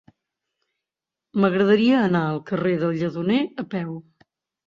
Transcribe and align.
M'agradaria 1.43 1.99
anar 2.05 2.21
al 2.29 2.41
carrer 2.49 2.73
del 2.85 2.97
Lledoner 3.01 3.39
a 3.65 3.67
peu. 3.75 3.93